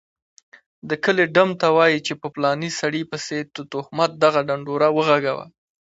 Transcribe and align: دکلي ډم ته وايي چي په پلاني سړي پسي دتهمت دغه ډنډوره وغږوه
دکلي 0.89 1.25
ډم 1.35 1.49
ته 1.61 1.67
وايي 1.77 1.99
چي 2.05 2.13
په 2.21 2.27
پلاني 2.33 2.69
سړي 2.79 3.01
پسي 3.09 3.39
دتهمت 3.55 4.11
دغه 4.23 4.39
ډنډوره 4.47 4.87
وغږوه 4.91 5.45